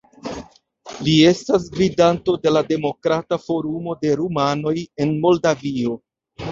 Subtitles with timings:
[1.07, 5.99] Li estas gvidanto de la Demokrata Forumo de Rumanoj en Moldavio.